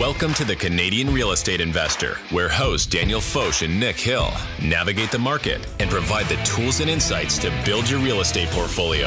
[0.00, 4.28] Welcome to the Canadian Real Estate Investor, where hosts Daniel Foch and Nick Hill
[4.60, 9.06] navigate the market and provide the tools and insights to build your real estate portfolio.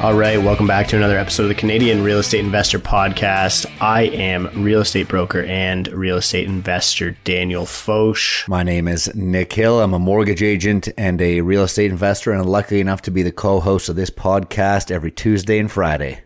[0.00, 3.70] All right, welcome back to another episode of the Canadian Real Estate Investor Podcast.
[3.78, 8.48] I am real estate broker and real estate investor Daniel Foch.
[8.48, 9.82] My name is Nick Hill.
[9.82, 13.32] I'm a mortgage agent and a real estate investor, and lucky enough to be the
[13.32, 16.22] co host of this podcast every Tuesday and Friday.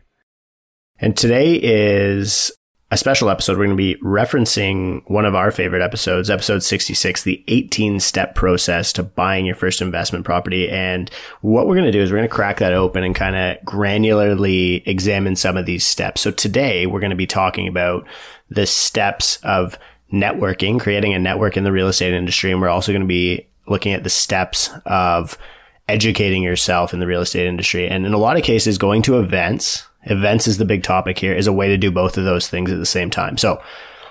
[1.01, 2.53] And today is
[2.91, 3.57] a special episode.
[3.57, 8.35] We're going to be referencing one of our favorite episodes, episode 66, the 18 step
[8.35, 10.69] process to buying your first investment property.
[10.69, 13.35] And what we're going to do is we're going to crack that open and kind
[13.35, 16.21] of granularly examine some of these steps.
[16.21, 18.07] So today we're going to be talking about
[18.51, 19.79] the steps of
[20.13, 22.53] networking, creating a network in the real estate industry.
[22.53, 25.39] And we're also going to be looking at the steps of
[25.89, 27.89] educating yourself in the real estate industry.
[27.89, 31.35] And in a lot of cases, going to events, events is the big topic here,
[31.35, 33.37] is a way to do both of those things at the same time.
[33.37, 33.63] So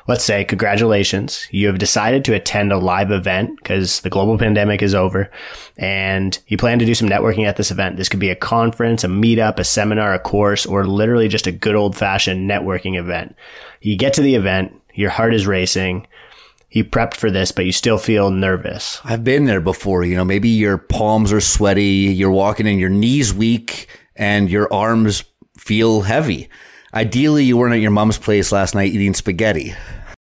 [0.08, 4.82] let's say, congratulations, you have decided to attend a live event because the global pandemic
[4.82, 5.30] is over
[5.78, 7.98] and you plan to do some networking at this event.
[7.98, 11.52] This could be a conference, a meetup, a seminar, a course, or literally just a
[11.52, 13.36] good old fashioned networking event.
[13.82, 16.08] You get to the event, your heart is racing.
[16.72, 19.00] You prepped for this, but you still feel nervous.
[19.04, 20.04] I've been there before.
[20.04, 24.72] You know, maybe your palms are sweaty, you're walking and your knees weak, and your
[24.72, 25.24] arms
[25.60, 26.50] feel heavy.
[26.94, 29.76] Ideally, you weren't at your mom's place last night eating spaghetti.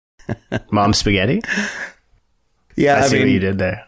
[0.71, 1.41] Mom spaghetti?
[2.75, 3.87] Yeah, I, I, see mean, what you did there.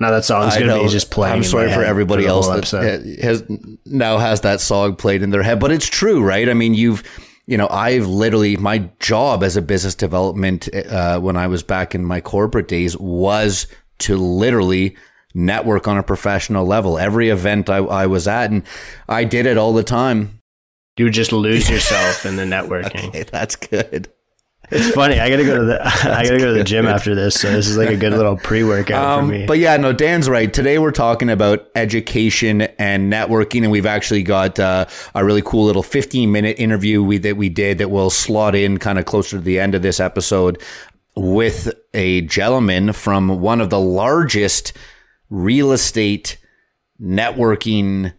[0.00, 1.36] Now that song's going to be just playing.
[1.36, 3.18] I'm sorry for everybody the else that episode.
[3.20, 3.44] has
[3.86, 6.48] now has that song played in their head, but it's true, right?
[6.48, 7.02] I mean, you've
[7.46, 11.94] you know, I've literally my job as a business development uh, when I was back
[11.94, 13.66] in my corporate days was
[14.00, 14.96] to literally
[15.34, 16.98] network on a professional level.
[16.98, 18.62] Every event I, I was at, and
[19.08, 20.40] I did it all the time.
[20.96, 23.08] You would just lose yourself in the networking.
[23.08, 24.08] Okay, that's good.
[24.70, 25.20] It's funny.
[25.20, 27.68] I gotta go to the I gotta go to the gym after this, so this
[27.68, 29.46] is like a good little pre-workout Um, for me.
[29.46, 30.50] But yeah, no, Dan's right.
[30.52, 35.66] Today we're talking about education and networking, and we've actually got uh, a really cool
[35.66, 39.36] little 15 minute interview we, that we did that will slot in kind of closer
[39.36, 40.60] to the end of this episode
[41.14, 44.72] with a gentleman from one of the largest
[45.28, 46.38] real estate
[47.00, 48.14] networking.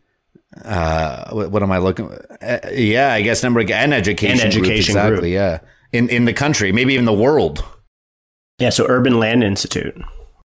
[0.63, 2.11] Uh, what, what am I looking?
[2.11, 5.31] Uh, yeah, I guess number and education, And group, education exactly.
[5.31, 5.33] group.
[5.33, 5.59] Yeah,
[5.91, 7.63] in in the country, maybe even the world.
[8.59, 9.95] yeah, so Urban Land Institute.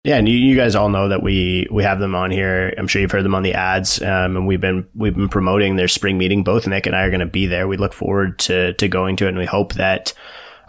[0.04, 2.72] Yeah, and you, you guys all know that we we have them on here.
[2.78, 5.76] I'm sure you've heard them on the ads, um, and we've been we've been promoting
[5.76, 6.44] their spring meeting.
[6.44, 7.66] Both Nick and I are going to be there.
[7.66, 10.12] We look forward to to going to it, and we hope that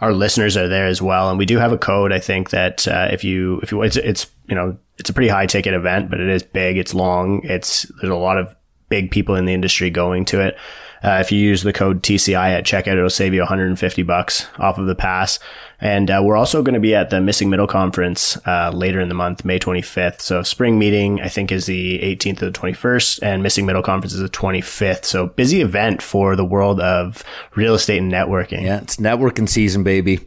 [0.00, 1.30] our listeners are there as well.
[1.30, 2.12] And we do have a code.
[2.12, 5.28] I think that uh, if you if you it's it's you know it's a pretty
[5.28, 6.76] high ticket event, but it is big.
[6.76, 7.40] It's long.
[7.44, 8.54] It's there's a lot of
[8.90, 10.58] big people in the industry going to it.
[11.02, 14.76] Uh, if you use the code TCI at checkout, it'll save you 150 bucks off
[14.76, 15.38] of the pass.
[15.80, 19.08] And uh, we're also going to be at the Missing Middle Conference uh, later in
[19.08, 20.20] the month, May 25th.
[20.20, 24.12] So spring meeting, I think, is the 18th to the 21st, and Missing Middle Conference
[24.12, 25.06] is the 25th.
[25.06, 27.24] So busy event for the world of
[27.54, 28.62] real estate and networking.
[28.62, 30.20] Yeah, it's networking season, baby.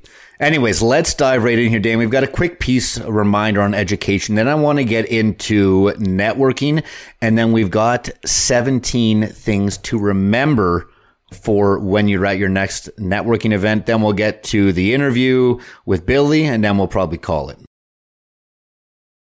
[0.43, 1.99] Anyways, let's dive right in here, Dan.
[1.99, 4.35] We've got a quick piece a reminder on education.
[4.35, 6.83] Then I want to get into networking.
[7.21, 10.89] And then we've got 17 things to remember
[11.31, 13.85] for when you're at your next networking event.
[13.85, 17.57] Then we'll get to the interview with Billy, and then we'll probably call it.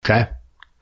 [0.04, 0.28] Okay.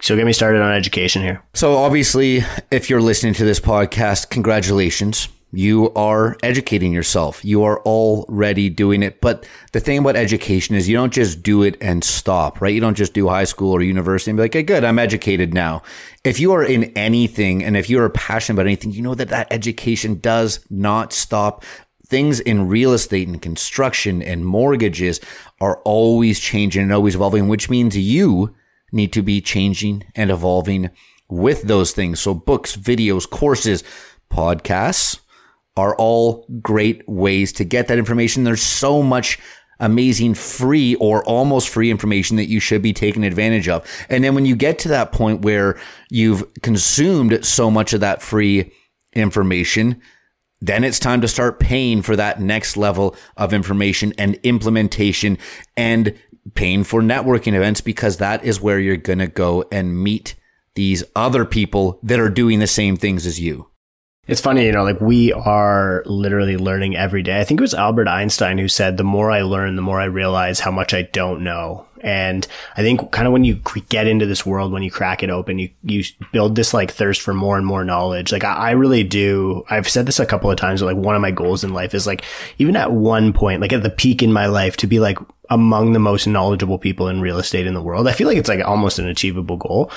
[0.02, 1.42] So get me started on education here.
[1.54, 5.28] So obviously, if you're listening to this podcast, congratulations.
[5.52, 7.44] You are educating yourself.
[7.44, 9.20] You are already doing it.
[9.20, 12.74] But the thing about education is you don't just do it and stop, right?
[12.74, 15.54] You don't just do high school or university and be like, hey, good, I'm educated
[15.54, 15.82] now.
[16.24, 19.28] If you are in anything and if you are passionate about anything, you know that
[19.28, 21.64] that education does not stop.
[22.06, 25.20] Things in real estate and construction and mortgages
[25.60, 28.54] are always changing and always evolving, which means you
[28.92, 30.90] need to be changing and evolving
[31.28, 32.20] with those things.
[32.20, 33.84] So books, videos, courses,
[34.30, 35.20] podcasts
[35.76, 38.44] are all great ways to get that information.
[38.44, 39.38] There's so much
[39.78, 43.86] amazing free or almost free information that you should be taking advantage of.
[44.08, 45.78] And then when you get to that point where
[46.10, 48.72] you've consumed so much of that free
[49.12, 50.00] information,
[50.60, 55.36] then it's time to start paying for that next level of information and implementation
[55.76, 56.14] and
[56.54, 60.34] paying for networking events because that is where you're going to go and meet
[60.74, 63.68] these other people that are doing the same things as you.
[64.26, 67.40] It's funny, you know, like we are literally learning every day.
[67.40, 70.06] I think it was Albert Einstein who said, the more I learn, the more I
[70.06, 71.86] realize how much I don't know.
[72.00, 72.46] And
[72.76, 75.58] I think kind of when you get into this world, when you crack it open,
[75.58, 78.32] you, you build this like thirst for more and more knowledge.
[78.32, 79.64] Like I, I really do.
[79.70, 80.82] I've said this a couple of times.
[80.82, 82.24] Like one of my goals in life is like,
[82.58, 85.18] even at one point, like at the peak in my life to be like
[85.50, 88.08] among the most knowledgeable people in real estate in the world.
[88.08, 89.90] I feel like it's like almost an achievable goal.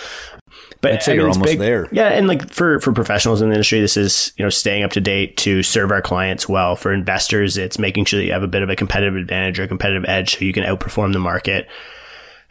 [0.82, 1.60] But I'd say I mean, you're almost big.
[1.60, 1.88] there.
[1.92, 4.92] Yeah, and like for for professionals in the industry, this is you know staying up
[4.92, 6.76] to date to serve our clients well.
[6.76, 9.64] For investors, it's making sure that you have a bit of a competitive advantage or
[9.64, 11.68] a competitive edge, so you can outperform the market.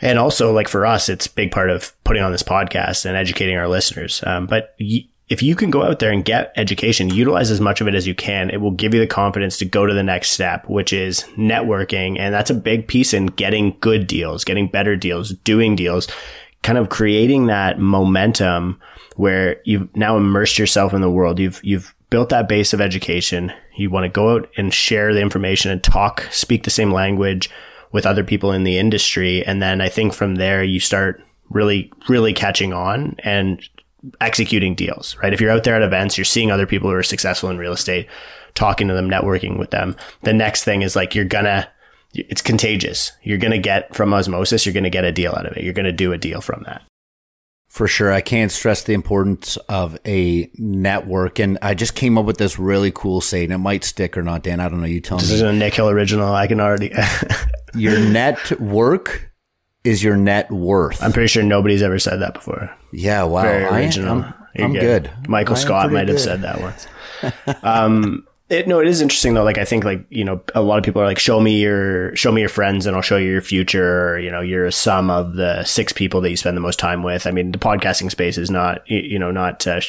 [0.01, 3.17] And also, like for us, it's a big part of putting on this podcast and
[3.17, 4.23] educating our listeners.
[4.25, 7.81] Um, but y- if you can go out there and get education, utilize as much
[7.81, 10.03] of it as you can, it will give you the confidence to go to the
[10.03, 12.19] next step, which is networking.
[12.19, 16.09] And that's a big piece in getting good deals, getting better deals, doing deals
[16.63, 18.81] kind of creating that momentum
[19.17, 21.39] where you've now immersed yourself in the world.
[21.39, 23.53] You've, you've built that base of education.
[23.77, 27.51] You want to go out and share the information and talk, speak the same language
[27.93, 29.45] with other people in the industry.
[29.45, 33.67] And then I think from there, you start really, really catching on and
[34.21, 35.33] executing deals, right?
[35.33, 37.73] If you're out there at events, you're seeing other people who are successful in real
[37.73, 38.09] estate,
[38.55, 39.97] talking to them, networking with them.
[40.23, 41.69] The next thing is like, you're gonna,
[42.13, 43.13] it's contagious.
[43.23, 45.65] You're to get from osmosis, you're to get a deal out of it.
[45.65, 46.83] You're to do a deal from that.
[47.69, 48.11] For sure.
[48.11, 51.39] I can't stress the importance of a network.
[51.39, 53.53] And I just came up with this really cool saying.
[53.53, 54.59] It might stick or not, Dan.
[54.59, 54.87] I don't know.
[54.87, 55.35] You tell this me.
[55.35, 56.33] This is a Nick Hill original.
[56.33, 56.93] I can already.
[57.75, 59.31] your network
[59.85, 61.03] is your net worth.
[61.03, 62.75] I'm pretty sure nobody's ever said that before.
[62.93, 63.25] Yeah.
[63.25, 63.43] Wow.
[63.43, 64.23] Very original.
[64.23, 65.05] I, am I'm good.
[65.05, 65.29] good.
[65.29, 66.87] Michael I Scott might have said that once.
[67.63, 69.45] um, it, no, it is interesting though.
[69.45, 72.17] Like I think like, you know, a lot of people are like, show me your,
[72.17, 74.09] show me your friends and I'll show you your future.
[74.09, 76.79] Or, you know, you're a sum of the six people that you spend the most
[76.79, 77.27] time with.
[77.27, 79.81] I mean, the podcasting space is not, you know, not uh,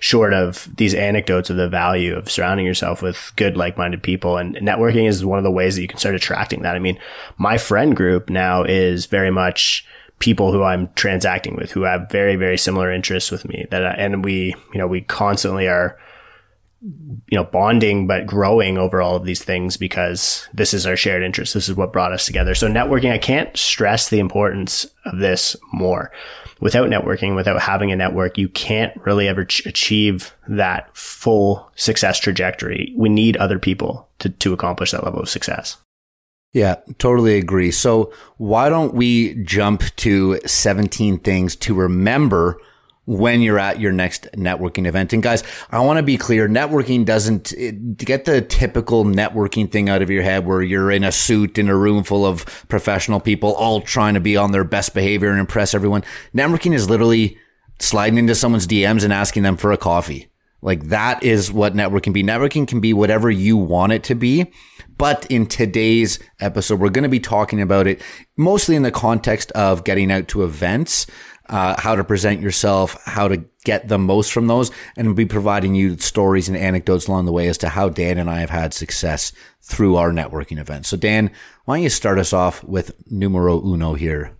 [0.00, 4.38] short of these anecdotes of the value of surrounding yourself with good, like-minded people.
[4.38, 6.74] And networking is one of the ways that you can start attracting that.
[6.74, 6.98] I mean,
[7.38, 9.86] my friend group now is very much,
[10.18, 14.22] people who I'm transacting with who have very, very similar interests with me that, and
[14.22, 15.98] we, you know, we constantly are,
[16.82, 21.22] you know, bonding, but growing over all of these things because this is our shared
[21.22, 21.52] interest.
[21.52, 22.54] This is what brought us together.
[22.54, 26.10] So networking, I can't stress the importance of this more.
[26.60, 32.18] Without networking, without having a network, you can't really ever ch- achieve that full success
[32.18, 32.94] trajectory.
[32.96, 35.76] We need other people to, to accomplish that level of success.
[36.52, 37.70] Yeah, totally agree.
[37.70, 42.60] So why don't we jump to 17 things to remember
[43.10, 45.12] when you're at your next networking event.
[45.12, 45.42] And guys,
[45.72, 46.48] I want to be clear.
[46.48, 47.52] Networking doesn't
[47.96, 51.68] get the typical networking thing out of your head where you're in a suit in
[51.68, 55.40] a room full of professional people all trying to be on their best behavior and
[55.40, 56.04] impress everyone.
[56.32, 57.36] Networking is literally
[57.80, 60.30] sliding into someone's DMs and asking them for a coffee.
[60.62, 62.22] Like that is what networking can be.
[62.22, 64.52] Networking can be whatever you want it to be.
[64.98, 68.02] But in today's episode, we're going to be talking about it
[68.36, 71.06] mostly in the context of getting out to events
[71.50, 75.26] uh, how to present yourself, how to get the most from those, and we'll be
[75.26, 78.50] providing you stories and anecdotes along the way as to how Dan and I have
[78.50, 80.88] had success through our networking events.
[80.88, 81.30] So, Dan,
[81.64, 84.32] why don't you start us off with numero uno here?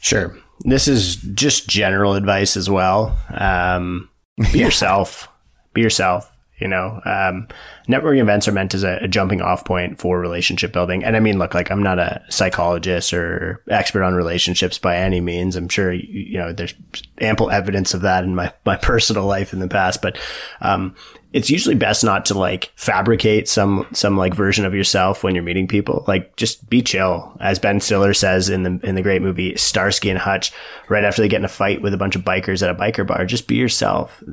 [0.00, 0.36] Sure.
[0.64, 3.16] This is just general advice as well.
[3.30, 4.66] Um, be yeah.
[4.66, 5.28] yourself.
[5.74, 6.30] Be yourself.
[6.58, 7.46] You know, um,
[7.88, 11.04] networking events are meant as a, a, jumping off point for relationship building.
[11.04, 15.20] And I mean, look, like I'm not a psychologist or expert on relationships by any
[15.20, 15.54] means.
[15.54, 16.74] I'm sure, you, know, there's
[17.20, 20.18] ample evidence of that in my, my personal life in the past, but,
[20.60, 20.94] um,
[21.30, 25.44] it's usually best not to like fabricate some, some like version of yourself when you're
[25.44, 26.02] meeting people.
[26.08, 27.36] Like just be chill.
[27.38, 30.52] As Ben Stiller says in the, in the great movie Starsky and Hutch,
[30.88, 33.06] right after they get in a fight with a bunch of bikers at a biker
[33.06, 34.24] bar, just be yourself.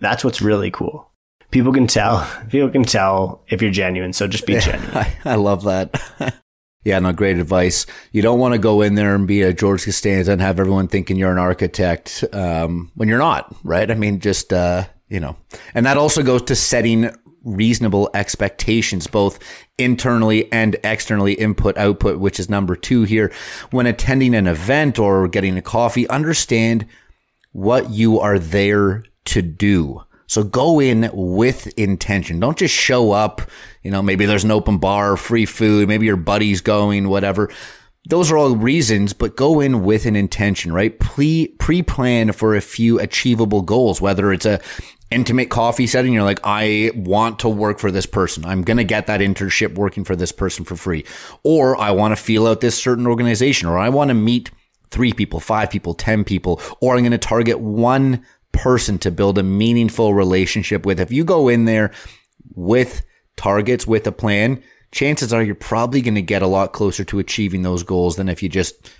[0.00, 1.08] That's what's really cool
[1.50, 2.28] people can tell.
[2.50, 4.12] People can tell if you're genuine.
[4.12, 4.96] So just be yeah, genuine.
[4.96, 6.00] I, I love that.
[6.84, 7.86] yeah, no, great advice.
[8.12, 10.88] You don't want to go in there and be a George Costanza and have everyone
[10.88, 13.90] thinking you're an architect um, when you're not, right?
[13.90, 15.36] I mean, just uh, you know,
[15.74, 17.10] and that also goes to setting
[17.44, 19.38] reasonable expectations, both
[19.78, 23.32] internally and externally, input, output, which is number two here.
[23.70, 26.86] When attending an event or getting a coffee, understand
[27.52, 30.02] what you are there to do.
[30.28, 32.38] So go in with intention.
[32.38, 33.42] Don't just show up.
[33.82, 37.50] You know, maybe there's an open bar, free food, maybe your buddy's going, whatever.
[38.08, 40.98] Those are all reasons, but go in with an intention, right?
[40.98, 44.60] Pre pre-plan for a few achievable goals, whether it's a
[45.10, 46.12] intimate coffee setting.
[46.12, 48.44] You're like, I want to work for this person.
[48.44, 51.04] I'm going to get that internship working for this person for free.
[51.42, 54.50] Or I want to feel out this certain organization, or I want to meet
[54.90, 58.24] three people, five people, 10 people, or I'm going to target one
[58.58, 61.00] person to build a meaningful relationship with.
[61.00, 61.92] If you go in there
[62.54, 63.02] with
[63.36, 67.18] targets, with a plan, chances are you're probably going to get a lot closer to
[67.18, 68.90] achieving those goals than if you just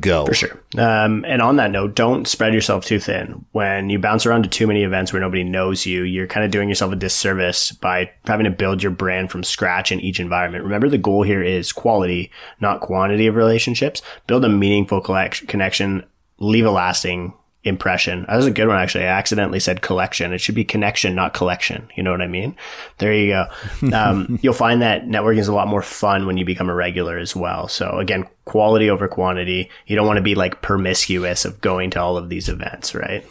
[0.00, 0.24] go.
[0.24, 0.62] For sure.
[0.78, 3.44] Um, and on that note, don't spread yourself too thin.
[3.52, 6.50] When you bounce around to too many events where nobody knows you, you're kind of
[6.50, 10.64] doing yourself a disservice by having to build your brand from scratch in each environment.
[10.64, 14.00] Remember, the goal here is quality, not quantity of relationships.
[14.26, 16.04] Build a meaningful connection,
[16.38, 18.24] leave a lasting impression.
[18.28, 19.04] That was a good one, actually.
[19.04, 20.32] I accidentally said collection.
[20.32, 21.88] It should be connection, not collection.
[21.96, 22.56] You know what I mean?
[22.98, 23.46] There you go.
[23.92, 27.18] Um, you'll find that networking is a lot more fun when you become a regular
[27.18, 27.68] as well.
[27.68, 29.68] So again, quality over quantity.
[29.86, 33.24] You don't want to be like promiscuous of going to all of these events, right?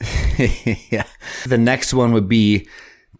[0.90, 1.04] yeah.
[1.46, 2.68] The next one would be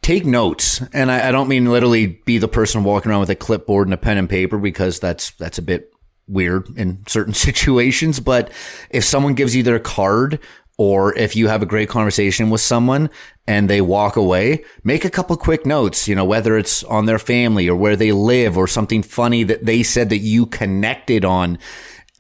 [0.02, 0.82] take notes.
[0.92, 3.94] And I, I, don't mean literally be the person walking around with a clipboard and
[3.94, 5.91] a pen and paper because that's, that's a bit
[6.26, 8.50] weird in certain situations, but
[8.90, 10.38] if someone gives you their card
[10.78, 13.10] or if you have a great conversation with someone
[13.46, 17.18] and they walk away, make a couple quick notes, you know, whether it's on their
[17.18, 21.58] family or where they live or something funny that they said that you connected on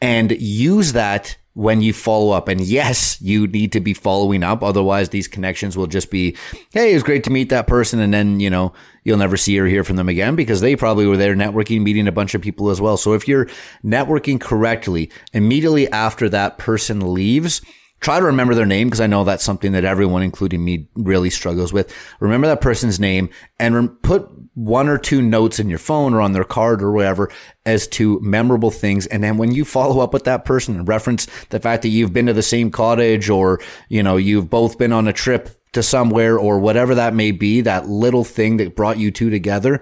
[0.00, 2.48] and use that when you follow up.
[2.48, 4.62] And yes, you need to be following up.
[4.62, 6.36] Otherwise, these connections will just be,
[6.72, 8.00] Hey, it was great to meet that person.
[8.00, 8.72] And then, you know,
[9.04, 12.08] you'll never see or hear from them again because they probably were there networking, meeting
[12.08, 12.96] a bunch of people as well.
[12.96, 13.48] So if you're
[13.84, 17.60] networking correctly, immediately after that person leaves,
[18.02, 21.30] try to remember their name because I know that's something that everyone, including me, really
[21.30, 21.94] struggles with.
[22.20, 26.20] Remember that person's name and re- put one or two notes in your phone or
[26.20, 27.30] on their card or whatever
[27.64, 29.06] as to memorable things.
[29.06, 32.12] And then when you follow up with that person and reference the fact that you've
[32.12, 35.82] been to the same cottage or, you know, you've both been on a trip to
[35.82, 39.80] somewhere or whatever that may be, that little thing that brought you two together,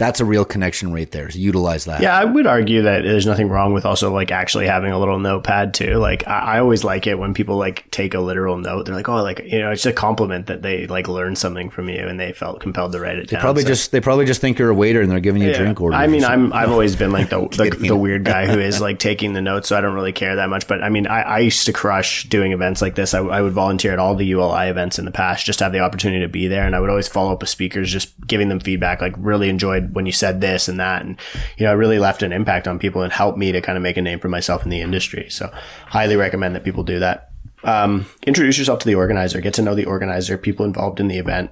[0.00, 1.30] that's a real connection right there.
[1.30, 2.00] So utilize that.
[2.00, 5.18] Yeah, I would argue that there's nothing wrong with also like actually having a little
[5.18, 5.96] notepad too.
[5.96, 8.86] Like I, I, always like it when people like take a literal note.
[8.86, 11.90] They're like, oh, like you know, it's a compliment that they like learned something from
[11.90, 13.42] you and they felt compelled to write it they down.
[13.42, 13.68] Probably so.
[13.68, 15.56] just they probably just think you're a waiter and they're giving you yeah.
[15.56, 15.94] a drink order.
[15.94, 18.98] I mean, I'm I've always been like the the, the, weird guy who is like
[18.98, 20.66] taking the notes, so I don't really care that much.
[20.66, 23.12] But I mean, I, I used to crush doing events like this.
[23.12, 25.74] I, I would volunteer at all the ULI events in the past, just to have
[25.74, 28.48] the opportunity to be there, and I would always follow up with speakers, just giving
[28.48, 29.02] them feedback.
[29.02, 31.02] Like, really enjoyed when you said this and that.
[31.02, 31.18] And,
[31.56, 33.82] you know, it really left an impact on people and helped me to kind of
[33.82, 35.28] make a name for myself in the industry.
[35.30, 35.52] So
[35.86, 37.30] highly recommend that people do that.
[37.62, 41.18] Um, introduce yourself to the organizer, get to know the organizer, people involved in the
[41.18, 41.50] event.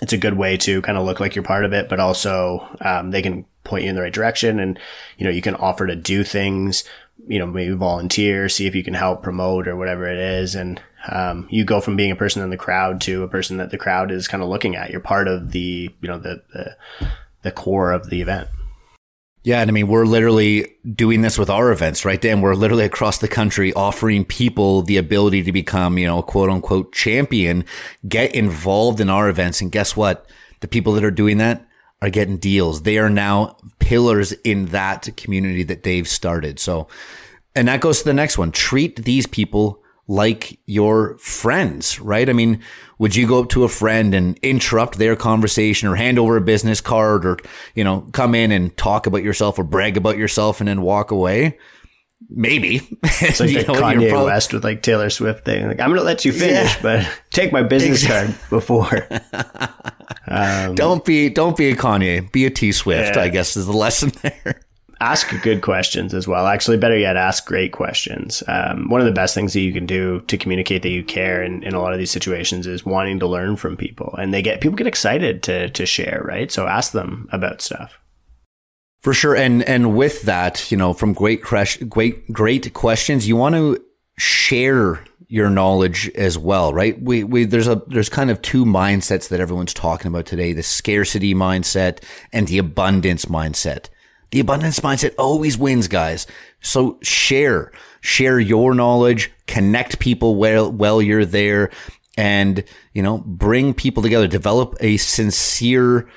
[0.00, 2.68] It's a good way to kind of look like you're part of it, but also,
[2.80, 4.78] um, they can point you in the right direction and,
[5.18, 6.84] you know, you can offer to do things,
[7.26, 10.54] you know, maybe volunteer, see if you can help promote or whatever it is.
[10.54, 10.80] And,
[11.10, 13.78] um, you go from being a person in the crowd to a person that the
[13.78, 14.90] crowd is kind of looking at.
[14.90, 16.76] You're part of the, you know, the, the,
[17.44, 18.48] the core of the event.
[19.44, 22.40] Yeah, and I mean, we're literally doing this with our events, right, Dan?
[22.40, 26.94] We're literally across the country offering people the ability to become, you know, quote unquote
[26.94, 27.66] champion,
[28.08, 29.60] get involved in our events.
[29.60, 30.26] And guess what?
[30.60, 31.68] The people that are doing that
[32.00, 32.82] are getting deals.
[32.82, 36.58] They are now pillars in that community that they've started.
[36.58, 36.88] So,
[37.54, 38.50] and that goes to the next one.
[38.50, 42.28] Treat these people like your friends, right?
[42.28, 42.60] I mean,
[42.98, 46.40] would you go up to a friend and interrupt their conversation or hand over a
[46.40, 47.38] business card or,
[47.74, 51.10] you know, come in and talk about yourself or brag about yourself and then walk
[51.10, 51.58] away?
[52.28, 52.98] Maybe.
[53.20, 55.66] It's like the know, Kanye probably, West with like Taylor Swift thing.
[55.66, 56.82] Like, I'm going to let you finish, yeah.
[56.82, 58.34] but take my business exactly.
[58.34, 59.08] card before.
[60.26, 62.30] um, don't be, don't be a Kanye.
[62.32, 63.22] Be a T Swift, yeah.
[63.22, 64.60] I guess is the lesson there
[65.04, 66.46] ask good questions as well.
[66.46, 68.42] Actually, better yet, ask great questions.
[68.48, 71.42] Um, one of the best things that you can do to communicate that you care
[71.42, 74.42] in, in a lot of these situations is wanting to learn from people, and they
[74.42, 76.50] get people get excited to to share, right?
[76.50, 77.98] So ask them about stuff.
[79.02, 83.54] For sure, and and with that, you know, from great great great questions, you want
[83.54, 83.84] to
[84.16, 87.00] share your knowledge as well, right?
[87.02, 90.62] We, we, there's a, there's kind of two mindsets that everyone's talking about today, the
[90.62, 93.88] scarcity mindset and the abundance mindset.
[94.34, 96.26] The abundance mindset always wins, guys.
[96.60, 101.70] So share, share your knowledge, connect people while, while you're there
[102.16, 106.08] and, you know, bring people together, develop a sincere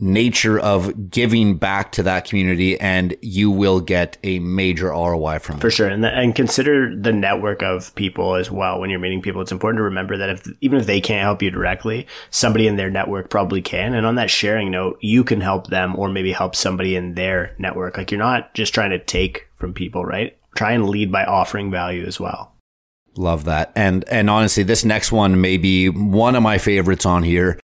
[0.00, 5.56] nature of giving back to that community and you will get a major ROI from
[5.56, 5.60] it.
[5.60, 5.88] For sure.
[5.88, 9.42] And, the, and consider the network of people as well when you're meeting people.
[9.42, 12.76] It's important to remember that if, even if they can't help you directly, somebody in
[12.76, 13.94] their network probably can.
[13.94, 17.56] And on that sharing note, you can help them or maybe help somebody in their
[17.58, 17.96] network.
[17.96, 20.36] Like you're not just trying to take from people, right?
[20.54, 22.52] Try and lead by offering value as well.
[23.16, 23.72] Love that.
[23.74, 27.58] And and honestly, this next one may be one of my favorites on here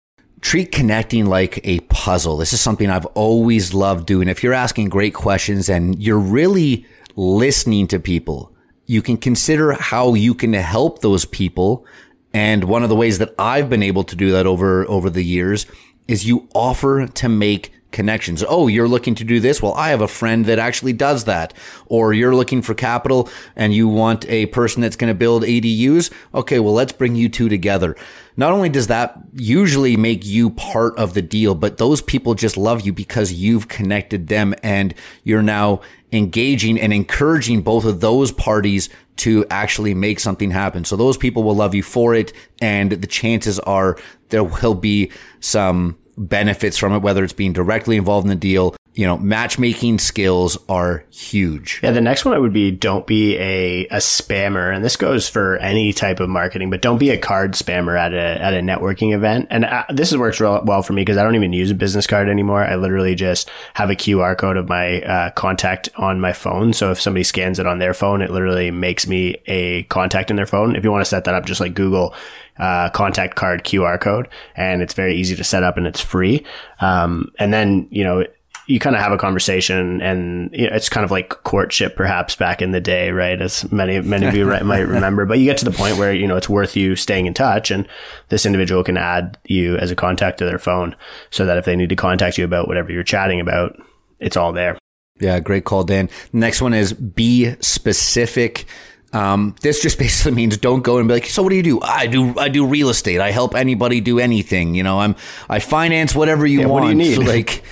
[0.44, 2.36] treat connecting like a puzzle.
[2.38, 4.28] This is something I've always loved doing.
[4.28, 6.86] If you're asking great questions and you're really
[7.16, 8.54] listening to people,
[8.86, 11.86] you can consider how you can help those people.
[12.34, 15.24] And one of the ways that I've been able to do that over, over the
[15.24, 15.66] years
[16.10, 18.44] is you offer to make connections.
[18.48, 19.62] Oh, you're looking to do this?
[19.62, 21.54] Well, I have a friend that actually does that.
[21.86, 26.12] Or you're looking for capital and you want a person that's going to build ADUs.
[26.34, 27.96] Okay, well, let's bring you two together.
[28.36, 32.58] Not only does that usually make you part of the deal, but those people just
[32.58, 35.82] love you because you've connected them and you're now
[36.12, 40.84] engaging and encouraging both of those parties to actually make something happen.
[40.86, 42.34] So those people will love you for it.
[42.62, 43.98] And the chances are
[44.30, 48.75] there will be some benefits from it, whether it's being directly involved in the deal
[48.96, 51.80] you know, matchmaking skills are huge.
[51.82, 54.74] Yeah, the next one would be don't be a, a spammer.
[54.74, 58.14] And this goes for any type of marketing, but don't be a card spammer at
[58.14, 59.48] a, at a networking event.
[59.50, 62.06] And uh, this works real well for me because I don't even use a business
[62.06, 62.64] card anymore.
[62.64, 66.72] I literally just have a QR code of my uh, contact on my phone.
[66.74, 70.36] So if somebody scans it on their phone, it literally makes me a contact in
[70.36, 70.76] their phone.
[70.76, 72.14] If you want to set that up, just like Google
[72.60, 76.46] uh, contact card QR code, and it's very easy to set up and it's free.
[76.80, 78.26] Um, and then, you know,
[78.67, 82.36] you kind of have a conversation and you know, it's kind of like courtship perhaps
[82.36, 83.41] back in the day, right?
[83.41, 86.27] As many, many of you might remember, but you get to the point where, you
[86.27, 87.88] know, it's worth you staying in touch and
[88.29, 90.96] this individual can add you as a contact to their phone
[91.29, 93.75] so that if they need to contact you about whatever you're chatting about,
[94.20, 94.77] it's all there.
[95.20, 95.39] Yeah.
[95.39, 96.10] Great call, Dan.
[96.32, 98.65] Next one is be specific.
[99.12, 101.82] Um, this just basically means don't go and be like, so what do you do?
[101.82, 103.20] I do, I do real estate.
[103.20, 104.74] I help anybody do anything.
[104.74, 105.15] You know, I'm,
[105.50, 106.86] I finance whatever you yeah, want.
[106.86, 107.15] What do you need?
[107.15, 107.63] So like,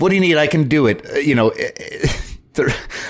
[0.00, 0.36] what do you need?
[0.36, 1.06] I can do it.
[1.06, 1.52] Uh, you know,
[2.54, 2.68] there,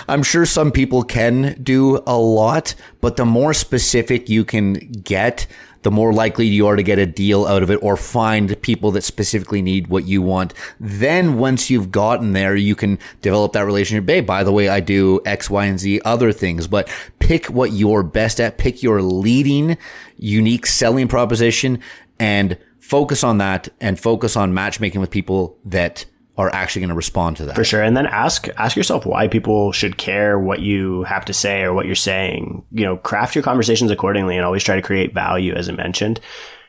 [0.09, 5.47] I'm sure some people can do a lot, but the more specific you can get,
[5.82, 8.90] the more likely you are to get a deal out of it or find people
[8.92, 10.52] that specifically need what you want.
[10.78, 14.09] Then once you've gotten there, you can develop that relationship.
[14.09, 17.73] Hey, by the way, I do X, Y, and Z other things, but pick what
[17.73, 19.78] you're best at, pick your leading
[20.18, 21.80] unique selling proposition
[22.18, 26.04] and focus on that and focus on matchmaking with people that
[26.40, 27.54] are actually going to respond to that.
[27.54, 27.82] For sure.
[27.82, 31.75] And then ask ask yourself why people should care what you have to say or
[31.75, 32.64] what you're saying.
[32.73, 36.20] You know, craft your conversations accordingly and always try to create value as I mentioned.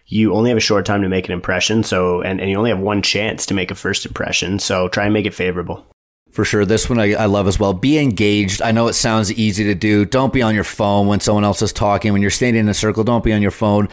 [0.05, 2.69] You only have a short time to make an impression, so and, and you only
[2.69, 4.59] have one chance to make a first impression.
[4.59, 5.85] So try and make it favorable.
[6.31, 6.65] For sure.
[6.65, 7.73] This one I, I, love as well.
[7.73, 8.61] Be engaged.
[8.61, 10.05] I know it sounds easy to do.
[10.05, 12.13] Don't be on your phone when someone else is talking.
[12.13, 13.89] When you're standing in a circle, don't be on your phone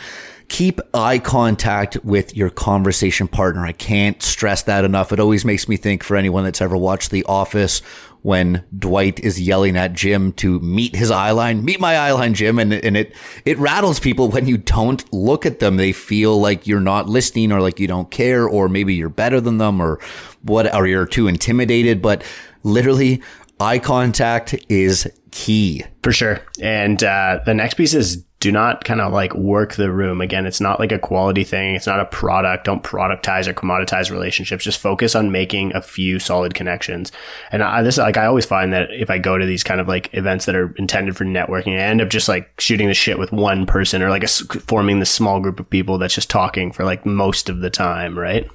[0.49, 3.65] keep eye contact with your conversation partner.
[3.65, 5.13] I can't stress that enough.
[5.13, 7.81] It always makes me think for anyone that's ever watched The Office
[8.23, 12.35] when Dwight is yelling at Jim to meet his eye line, meet my eye line,
[12.35, 12.59] Jim.
[12.59, 15.77] And, and it, it rattles people when you don't look at them.
[15.77, 19.41] They feel like you're not listening or like you don't care, or maybe you're better
[19.41, 20.01] than them or
[20.43, 22.03] what, or you're too intimidated.
[22.03, 22.25] But
[22.65, 23.23] literally
[23.61, 25.85] eye contact is key.
[26.03, 26.41] For sure.
[26.61, 30.21] And uh, the next piece is do not kind of like work the room.
[30.21, 31.75] Again, it's not like a quality thing.
[31.75, 32.65] It's not a product.
[32.65, 34.63] Don't productize or commoditize relationships.
[34.63, 37.11] Just focus on making a few solid connections.
[37.51, 39.89] And I, this, like, I always find that if I go to these kind of
[39.89, 43.19] like events that are intended for networking, I end up just like shooting the shit
[43.19, 46.71] with one person or like a, forming this small group of people that's just talking
[46.71, 48.49] for like most of the time, right?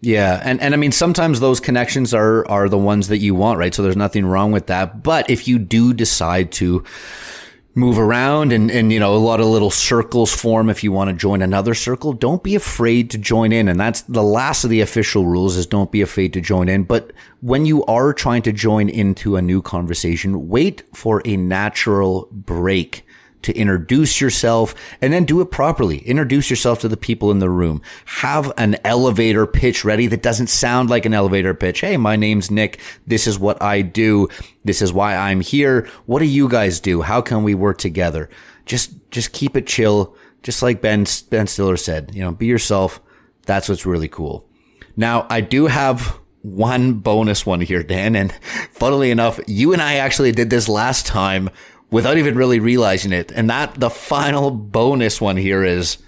[0.00, 3.58] Yeah, and and I mean sometimes those connections are are the ones that you want,
[3.58, 3.74] right?
[3.74, 5.02] So there's nothing wrong with that.
[5.02, 6.84] But if you do decide to
[7.78, 11.08] move around and, and, you know, a lot of little circles form if you want
[11.08, 12.12] to join another circle.
[12.12, 13.68] Don't be afraid to join in.
[13.68, 16.84] And that's the last of the official rules is don't be afraid to join in.
[16.84, 22.28] But when you are trying to join into a new conversation, wait for a natural
[22.32, 23.04] break
[23.48, 26.00] to introduce yourself and then do it properly.
[26.00, 27.80] Introduce yourself to the people in the room.
[28.04, 31.80] Have an elevator pitch ready that doesn't sound like an elevator pitch.
[31.80, 32.78] Hey, my name's Nick.
[33.06, 34.28] This is what I do.
[34.64, 35.88] This is why I'm here.
[36.04, 37.00] What do you guys do?
[37.00, 38.28] How can we work together?
[38.66, 40.14] Just, just keep it chill.
[40.42, 43.00] Just like Ben, Ben Stiller said, you know, be yourself.
[43.46, 44.46] That's what's really cool.
[44.94, 48.14] Now, I do have one bonus one here, Dan.
[48.14, 48.30] And
[48.72, 51.48] funnily enough, you and I actually did this last time
[51.90, 53.32] without even really realizing it.
[53.32, 55.98] And that the final bonus one here is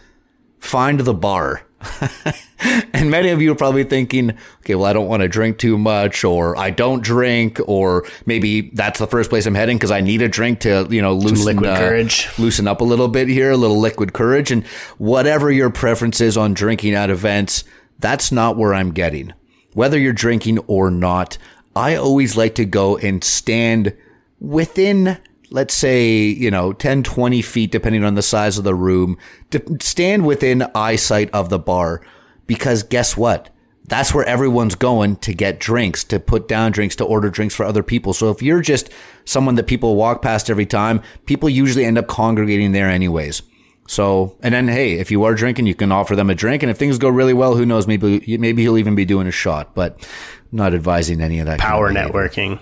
[0.59, 1.63] find the bar.
[2.93, 5.79] and many of you are probably thinking, okay, well, I don't want to drink too
[5.79, 10.03] much, or I don't drink, or maybe that's the first place I'm heading because I
[10.03, 12.29] need a drink to, you know, loosen, liquid uh, courage.
[12.39, 14.51] loosen up a little bit here, a little liquid courage.
[14.51, 14.67] And
[14.99, 17.65] whatever your preference is on drinking at events,
[17.99, 19.33] that's not where I'm getting.
[19.73, 21.39] Whether you're drinking or not,
[21.75, 23.97] I always like to go and stand
[24.39, 25.19] within
[25.51, 29.19] let's say, you know, 10, 20 feet, depending on the size of the room,
[29.51, 32.03] to stand within eyesight of the bar.
[32.47, 33.51] Because guess what?
[33.85, 37.65] That's where everyone's going to get drinks, to put down drinks, to order drinks for
[37.65, 38.13] other people.
[38.13, 38.91] So if you're just
[39.25, 43.43] someone that people walk past every time, people usually end up congregating there anyways.
[43.89, 46.71] So, and then hey, if you are drinking, you can offer them a drink, and
[46.71, 47.89] if things go really well, who knows?
[47.89, 49.75] Maybe maybe he'll even be doing a shot.
[49.75, 50.07] But
[50.53, 51.59] not advising any of that.
[51.59, 52.61] Power networking.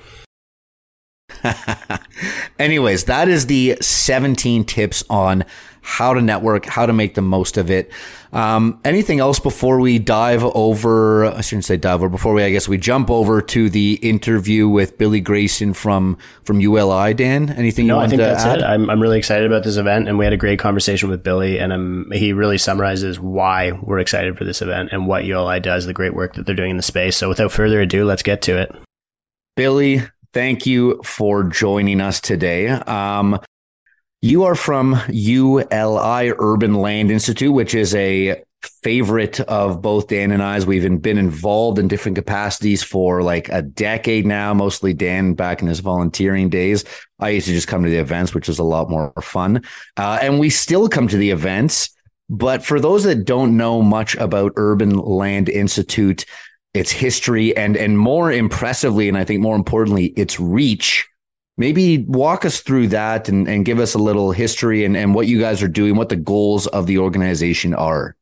[2.58, 5.44] Anyways, that is the 17 tips on
[5.88, 7.90] how to network, how to make the most of it.
[8.30, 11.24] Um, anything else before we dive over?
[11.24, 12.10] I shouldn't say dive over.
[12.10, 16.60] Before we, I guess we jump over to the interview with Billy Grayson from from
[16.60, 17.14] ULI.
[17.14, 17.86] Dan, anything?
[17.86, 18.58] No, I think that's add?
[18.58, 18.64] it.
[18.64, 21.58] I'm I'm really excited about this event, and we had a great conversation with Billy,
[21.58, 25.86] and um, he really summarizes why we're excited for this event and what ULI does,
[25.86, 27.16] the great work that they're doing in the space.
[27.16, 28.74] So, without further ado, let's get to it.
[29.56, 32.68] Billy, thank you for joining us today.
[32.68, 33.40] Um,
[34.20, 38.42] you are from ULI Urban Land Institute, which is a
[38.82, 40.66] favorite of both Dan and I's.
[40.66, 45.68] We've been involved in different capacities for like a decade now, mostly Dan back in
[45.68, 46.84] his volunteering days.
[47.20, 49.62] I used to just come to the events, which was a lot more fun.
[49.96, 51.90] Uh, and we still come to the events.
[52.30, 56.26] But for those that don't know much about Urban Land Institute,
[56.74, 61.08] its history and and more impressively, and I think more importantly, its reach
[61.56, 65.26] maybe walk us through that and, and give us a little history and, and what
[65.26, 68.16] you guys are doing, what the goals of the organization are.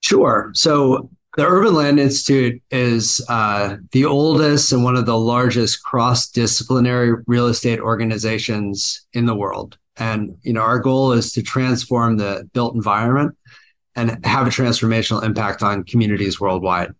[0.00, 0.50] Sure.
[0.54, 7.22] So the Urban Land Institute is uh, the oldest and one of the largest cross-disciplinary
[7.28, 9.78] real estate organizations in the world.
[9.96, 13.36] And you know, our goal is to transform the built environment
[13.94, 16.92] and have a transformational impact on communities worldwide.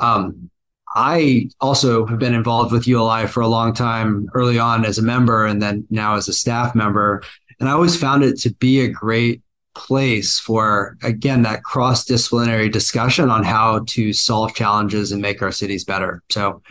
[0.00, 0.50] Um,
[0.94, 5.02] I also have been involved with ULI for a long time, early on as a
[5.02, 7.22] member, and then now as a staff member.
[7.60, 9.42] And I always found it to be a great
[9.76, 15.52] place for, again, that cross disciplinary discussion on how to solve challenges and make our
[15.52, 16.22] cities better.
[16.28, 16.62] So,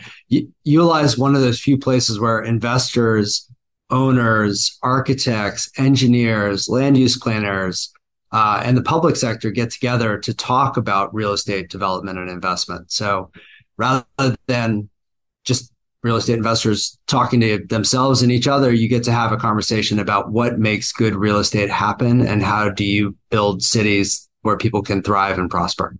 [0.64, 3.50] ULI is one of those few places where investors,
[3.90, 7.92] owners, architects, engineers, land use planners,
[8.32, 12.92] uh, and the public sector get together to talk about real estate development and investment.
[12.92, 13.32] So,
[13.78, 14.06] rather
[14.48, 14.90] than
[15.46, 15.72] just
[16.04, 20.00] real estate investors talking to themselves and each other, you get to have a conversation
[20.00, 24.82] about what makes good real estate happen and how do you build cities where people
[24.82, 25.98] can thrive and prosper.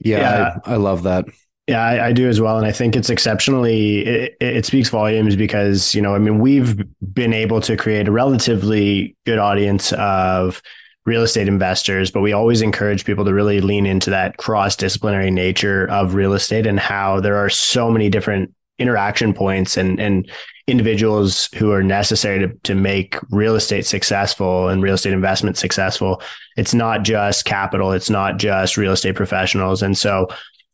[0.00, 0.58] Yeah, yeah.
[0.66, 1.26] I, I, love that.
[1.68, 2.58] Yeah, I, I, do as well.
[2.58, 6.82] And I think it's exceptionally, it, it speaks volumes because, you know, I mean, we've
[7.14, 10.60] been able to create a relatively good audience of
[11.04, 15.30] real estate investors, but we always encourage people to really lean into that cross disciplinary
[15.30, 20.30] nature of real estate and how there are so many different interaction points and, and
[20.66, 26.22] individuals who are necessary to, to make real estate successful and real estate investment successful.
[26.56, 27.92] It's not just capital.
[27.92, 29.82] It's not just real estate professionals.
[29.82, 30.28] And so,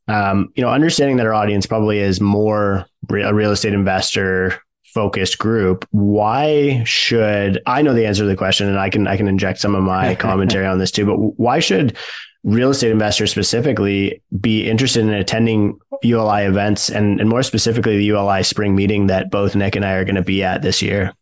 [0.09, 4.61] um, you know, understanding that our audience probably is more a real estate investor
[4.94, 9.16] focused group why should i know the answer to the question and i can i
[9.16, 11.96] can inject some of my commentary on this too but why should
[12.44, 18.05] real estate investors specifically be interested in attending uli events and, and more specifically the
[18.05, 21.12] uli spring meeting that both nick and i are going to be at this year?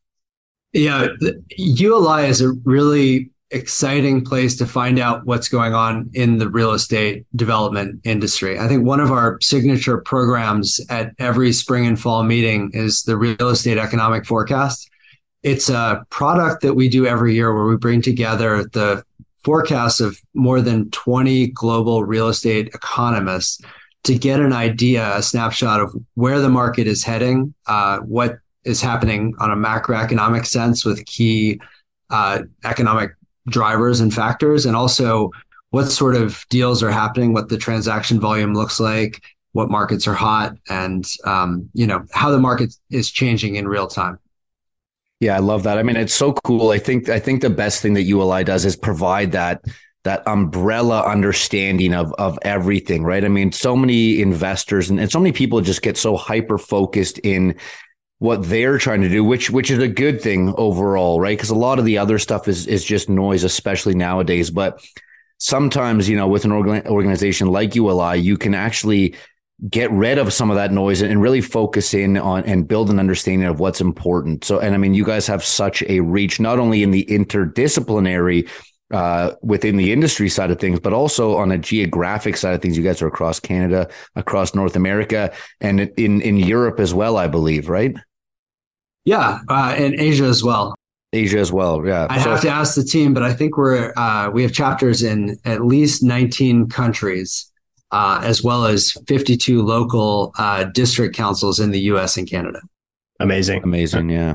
[0.72, 1.08] Yeah
[1.56, 6.72] uli is a really exciting place to find out what's going on in the real
[6.72, 8.58] estate development industry.
[8.58, 13.16] I think one of our signature programs at every spring and fall meeting is the
[13.16, 14.90] real estate economic forecast.
[15.42, 19.04] It's a product that we do every year where we bring together the
[19.44, 23.60] forecasts of more than 20 global real estate economists
[24.02, 28.80] to get an idea, a snapshot of where the market is heading, uh, what is
[28.80, 31.60] happening on a macroeconomic sense with key
[32.10, 33.12] uh, economic
[33.46, 35.30] drivers and factors, and also
[35.70, 40.14] what sort of deals are happening, what the transaction volume looks like, what markets are
[40.14, 44.18] hot, and um, you know how the market is changing in real time.
[45.20, 45.78] Yeah, I love that.
[45.78, 46.70] I mean, it's so cool.
[46.70, 49.64] I think I think the best thing that ULI does is provide that
[50.04, 53.24] that umbrella understanding of of everything, right?
[53.24, 57.18] I mean, so many investors and, and so many people just get so hyper focused
[57.20, 57.56] in
[58.18, 61.36] what they're trying to do, which which is a good thing overall, right?
[61.36, 64.50] Because a lot of the other stuff is is just noise, especially nowadays.
[64.50, 64.82] But
[65.38, 69.14] sometimes, you know, with an organ- organization like ULI, you can actually
[69.70, 72.98] get rid of some of that noise and really focus in on and build an
[72.98, 74.44] understanding of what's important.
[74.44, 78.48] So, and I mean, you guys have such a reach, not only in the interdisciplinary
[78.92, 82.76] uh, within the industry side of things, but also on a geographic side of things.
[82.76, 87.26] You guys are across Canada, across North America, and in in Europe as well, I
[87.26, 87.94] believe, right?
[89.04, 90.74] Yeah, uh, and Asia as well.
[91.12, 91.84] Asia as well.
[91.86, 94.52] Yeah, I so, have to ask the team, but I think we're uh, we have
[94.52, 97.50] chapters in at least 19 countries,
[97.90, 102.16] uh, as well as 52 local uh, district councils in the U.S.
[102.16, 102.60] and Canada.
[103.18, 104.10] Amazing, amazing.
[104.10, 104.34] Yeah.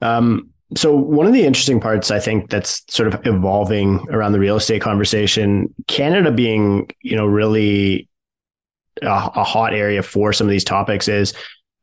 [0.00, 4.40] Um, so one of the interesting parts I think that's sort of evolving around the
[4.40, 8.08] real estate conversation, Canada being, you know, really
[9.02, 11.32] a, a hot area for some of these topics is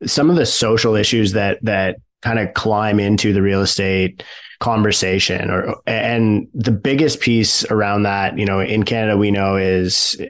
[0.04, 4.22] some of the social issues that that kind of climb into the real estate
[4.60, 10.20] conversation or and the biggest piece around that, you know, in Canada we know is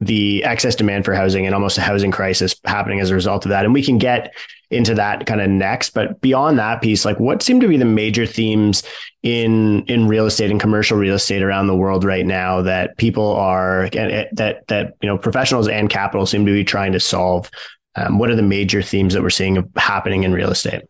[0.00, 3.50] the excess demand for housing and almost a housing crisis happening as a result of
[3.50, 3.64] that.
[3.64, 4.32] And we can get
[4.70, 5.90] into that kind of next.
[5.90, 8.82] But beyond that piece, like what seem to be the major themes
[9.22, 13.34] in in real estate and commercial real estate around the world right now that people
[13.34, 17.50] are that that you know professionals and capital seem to be trying to solve?
[17.94, 20.82] Um, what are the major themes that we're seeing happening in real estate?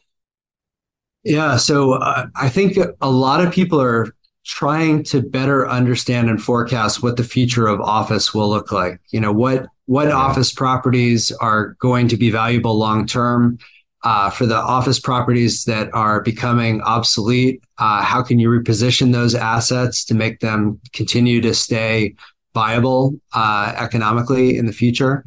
[1.25, 4.14] Yeah, so uh, I think a lot of people are
[4.49, 8.99] trying to better understand and forecast what the future of office will look like.
[9.11, 10.15] You know, what what yeah.
[10.15, 13.59] office properties are going to be valuable long term.
[14.05, 19.35] Uh, for the office properties that are becoming obsolete, uh, how can you reposition those
[19.35, 22.15] assets to make them continue to stay
[22.55, 25.25] viable uh, economically in the future?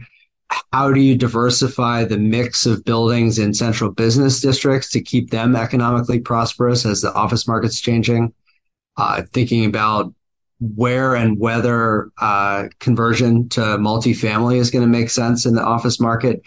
[0.72, 5.54] How do you diversify the mix of buildings in central business districts to keep them
[5.54, 8.34] economically prosperous as the office market's changing?
[8.98, 10.14] Uh, thinking about
[10.62, 16.00] where and whether uh, conversion to multifamily is going to make sense in the office
[16.00, 16.42] market.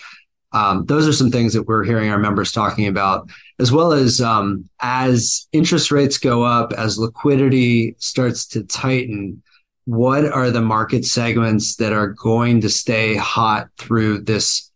[0.53, 3.29] Um, those are some things that we're hearing our members talking about,
[3.59, 9.43] as well as um, as interest rates go up, as liquidity starts to tighten.
[9.87, 14.71] What are the market segments that are going to stay hot through this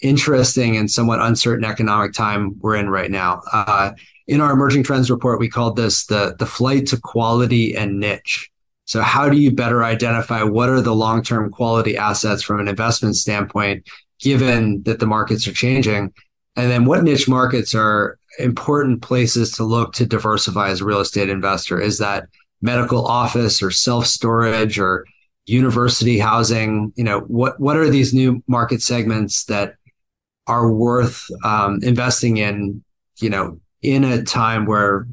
[0.00, 3.42] interesting and somewhat uncertain economic time we're in right now?
[3.52, 3.92] Uh,
[4.28, 8.50] in our emerging trends report, we called this the, the flight to quality and niche.
[8.84, 13.16] So how do you better identify what are the long-term quality assets from an investment
[13.16, 13.88] standpoint,
[14.20, 16.12] given that the markets are changing?
[16.56, 21.00] And then what niche markets are important places to look to diversify as a real
[21.00, 21.80] estate investor?
[21.80, 22.28] Is that
[22.60, 25.06] medical office or self-storage or
[25.46, 26.92] university housing?
[26.96, 29.76] You know, what, what are these new market segments that
[30.46, 32.82] are worth um, investing in,
[33.20, 35.06] you know, in a time where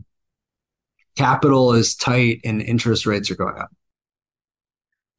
[1.17, 3.71] capital is tight and interest rates are going up.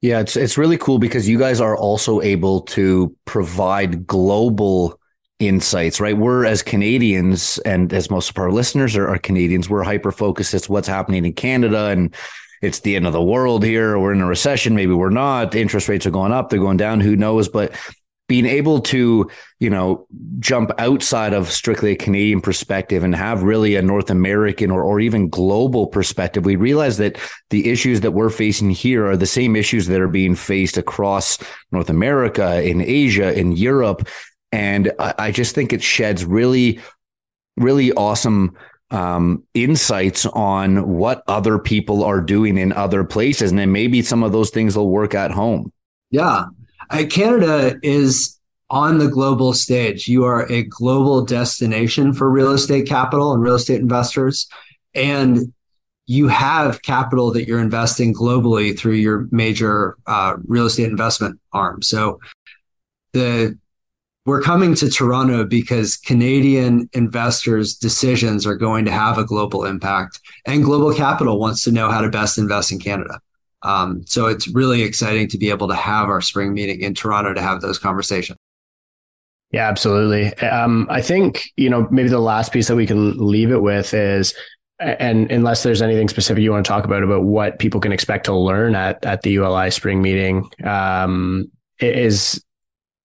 [0.03, 5.01] Yeah, it's it's really cool because you guys are also able to provide global
[5.39, 6.17] insights, right?
[6.17, 10.55] We're as Canadians and as most of our listeners are, are Canadians, we're hyper focused
[10.55, 12.15] as what's happening in Canada and
[12.63, 13.99] it's the end of the world here.
[13.99, 14.75] We're in a recession.
[14.75, 15.55] Maybe we're not.
[15.55, 16.49] Interest rates are going up.
[16.49, 17.01] They're going down.
[17.01, 17.49] Who knows?
[17.49, 17.73] But
[18.29, 20.07] being able to, you know,
[20.41, 24.99] jump outside of strictly a Canadian perspective and have really a North American or, or
[24.99, 27.19] even global perspective, we realize that
[27.51, 31.39] the issues that we're facing here are the same issues that are being faced across
[31.71, 34.09] North America, in Asia, in Europe.
[34.51, 36.81] And I, I just think it sheds really,
[37.57, 38.57] really awesome
[38.91, 43.51] um, insights on what other people are doing in other places.
[43.51, 45.73] And then maybe some of those things will work at home.
[46.11, 46.47] Yeah.
[47.11, 48.39] Canada is
[48.71, 50.09] on the global stage.
[50.09, 54.49] You are a global destination for real estate capital and real estate investors.
[54.95, 55.53] And
[56.07, 61.83] you have capital that you're investing globally through your major uh, real estate investment arm.
[61.83, 62.21] So
[63.13, 63.59] the
[64.25, 70.21] we're coming to Toronto because Canadian investors' decisions are going to have a global impact,
[70.45, 73.21] and global capital wants to know how to best invest in Canada.
[73.67, 77.35] Um, so it's really exciting to be able to have our spring meeting in Toronto
[77.35, 78.39] to have those conversations.
[79.51, 80.35] Yeah, absolutely.
[80.39, 83.93] Um, I think, you know, maybe the last piece that we can leave it with
[83.95, 84.35] is,
[84.79, 88.27] and unless there's anything specific you want to talk about, about what people can expect
[88.27, 91.51] to learn at, at the ULI spring meeting, um,
[91.81, 92.45] is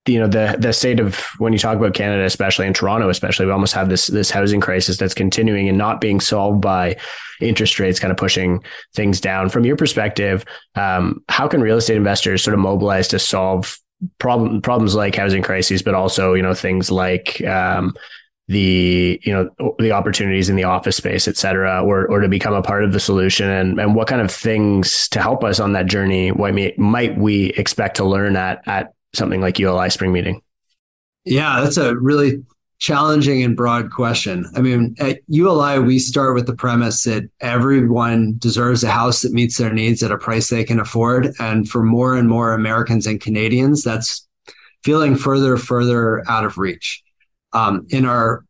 [0.07, 3.45] you know the the state of when you talk about Canada, especially in Toronto, especially
[3.45, 6.97] we almost have this this housing crisis that's continuing and not being solved by
[7.39, 8.63] interest rates, kind of pushing
[8.95, 9.49] things down.
[9.49, 10.43] From your perspective,
[10.75, 13.77] um, how can real estate investors sort of mobilize to solve
[14.17, 17.93] problem problems like housing crises, but also you know things like um,
[18.47, 22.55] the you know the opportunities in the office space, et cetera, or or to become
[22.55, 25.73] a part of the solution, and and what kind of things to help us on
[25.73, 26.31] that journey?
[26.31, 30.41] What might we expect to learn at at something like ULI Spring Meeting?
[31.25, 32.43] Yeah, that's a really
[32.79, 34.45] challenging and broad question.
[34.55, 39.33] I mean, at ULI, we start with the premise that everyone deserves a house that
[39.33, 41.31] meets their needs at a price they can afford.
[41.39, 44.27] And for more and more Americans and Canadians, that's
[44.83, 47.03] feeling further, further out of reach.
[47.53, 48.45] Um, in our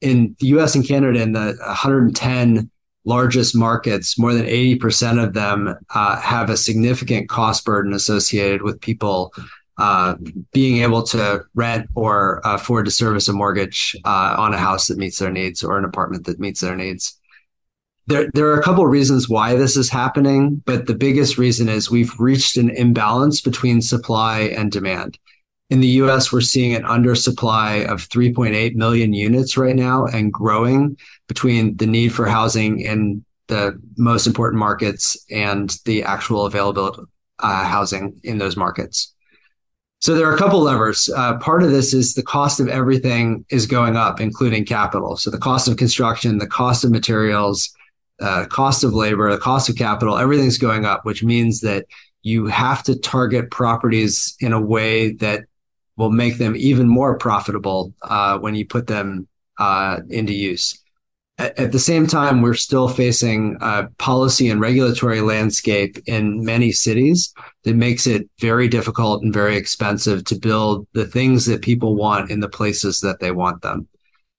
[0.00, 2.70] in the US and Canada, in the 110
[3.04, 8.80] largest markets, more than 80% of them uh, have a significant cost burden associated with
[8.80, 9.32] people
[9.78, 10.14] uh,
[10.52, 14.98] being able to rent or afford to service a mortgage uh, on a house that
[14.98, 17.18] meets their needs or an apartment that meets their needs.
[18.06, 21.68] there, there are a couple of reasons why this is happening, but the biggest reason
[21.68, 25.18] is we've reached an imbalance between supply and demand.
[25.70, 30.96] In the US, we're seeing an undersupply of 3.8 million units right now and growing
[31.26, 37.02] between the need for housing in the most important markets and the actual availability
[37.40, 39.13] uh, housing in those markets.
[40.04, 41.08] So there are a couple levers.
[41.08, 45.16] Uh, part of this is the cost of everything is going up, including capital.
[45.16, 47.74] So the cost of construction, the cost of materials,
[48.20, 51.86] uh, cost of labor, the cost of capital, everything's going up, which means that
[52.20, 55.46] you have to target properties in a way that
[55.96, 59.26] will make them even more profitable uh, when you put them
[59.58, 60.83] uh, into use.
[61.36, 67.34] At, the same time, we're still facing a policy and regulatory landscape in many cities
[67.64, 72.30] that makes it very difficult and very expensive to build the things that people want
[72.30, 73.88] in the places that they want them.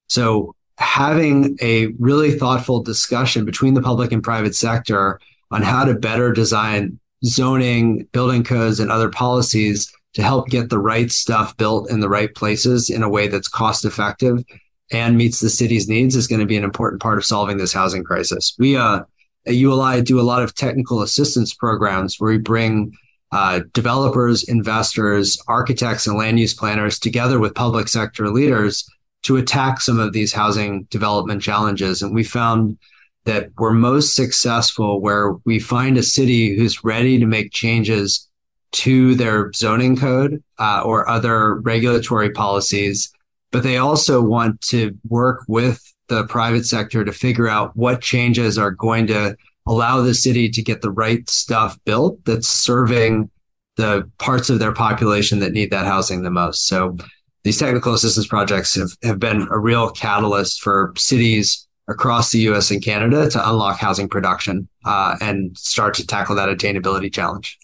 [0.08, 5.20] So having a really thoughtful discussion between the public and private sector
[5.52, 10.80] on how to better design zoning, building codes, and other policies to help get the
[10.80, 14.42] right stuff built in the right places in a way that's cost effective
[14.92, 17.74] and meets the city's needs is going to be an important part of solving this
[17.74, 18.56] housing crisis.
[18.60, 19.02] We uh,
[19.48, 22.94] at ULI do a lot of technical assistance programs where we bring
[23.32, 28.88] uh, developers, investors, architects, and land use planners together with public sector leaders
[29.24, 32.02] to attack some of these housing development challenges.
[32.02, 32.78] And we found
[33.26, 38.30] that we're most successful where we find a city who's ready to make changes
[38.72, 43.12] to their zoning code uh, or other regulatory policies
[43.56, 48.58] but they also want to work with the private sector to figure out what changes
[48.58, 49.34] are going to
[49.66, 53.32] allow the city to get the right stuff built that's serving
[53.78, 56.68] the parts of their population that need that housing the most.
[56.68, 56.98] So
[57.46, 62.72] these technical assistance projects have, have been a real catalyst for cities across the US
[62.72, 67.58] and Canada to unlock housing production uh, and start to tackle that attainability challenge.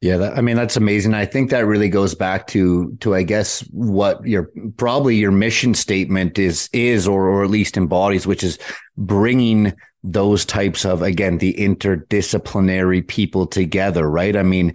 [0.00, 1.12] Yeah, that, I mean that's amazing.
[1.12, 5.74] I think that really goes back to to I guess what your probably your mission
[5.74, 8.58] statement is is or or at least embodies, which is
[8.96, 14.36] bringing those types of again the interdisciplinary people together, right?
[14.36, 14.72] I mean,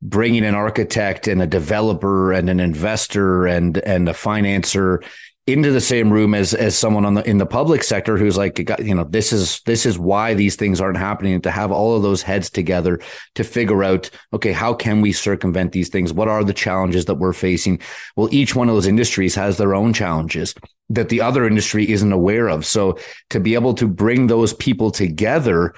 [0.00, 5.04] bringing an architect and a developer and an investor and and a financer
[5.46, 8.58] into the same room as as someone on the in the public sector who's like
[8.78, 12.02] you know this is this is why these things aren't happening to have all of
[12.02, 12.98] those heads together
[13.34, 16.14] to figure out okay how can we circumvent these things?
[16.14, 17.80] What are the challenges that we're facing?
[18.16, 20.54] Well each one of those industries has their own challenges
[20.88, 22.64] that the other industry isn't aware of.
[22.64, 22.98] So
[23.30, 25.74] to be able to bring those people together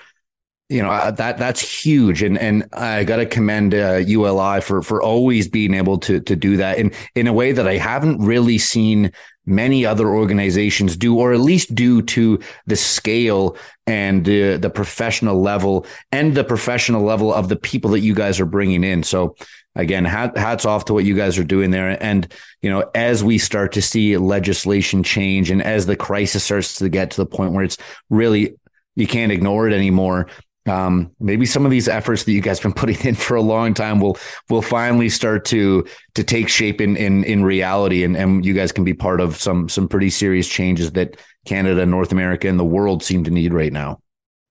[0.68, 2.22] you know uh, that that's huge.
[2.22, 6.34] And and I got to commend uh, ULI for for always being able to to
[6.34, 9.12] do that in in a way that I haven't really seen
[9.46, 13.56] many other organizations do, or at least due to the scale
[13.86, 18.40] and uh, the professional level and the professional level of the people that you guys
[18.40, 19.02] are bringing in.
[19.02, 19.36] So
[19.76, 22.02] again, hat, hats off to what you guys are doing there.
[22.02, 22.32] And,
[22.62, 26.88] you know, as we start to see legislation change and as the crisis starts to
[26.88, 27.78] get to the point where it's
[28.10, 28.56] really,
[28.96, 30.26] you can't ignore it anymore
[30.66, 33.42] um, maybe some of these efforts that you guys have been putting in for a
[33.42, 38.16] long time will will finally start to to take shape in in in reality, and
[38.16, 42.12] and you guys can be part of some some pretty serious changes that Canada, North
[42.12, 44.00] America, and the world seem to need right now.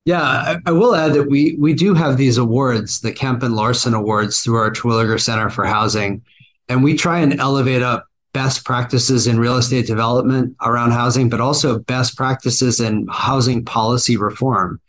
[0.05, 3.55] Yeah, I, I will add that we we do have these awards, the Kemp and
[3.55, 6.23] Larson Awards, through our Terwilliger Center for Housing,
[6.69, 11.39] and we try and elevate up best practices in real estate development around housing, but
[11.39, 14.79] also best practices in housing policy reform.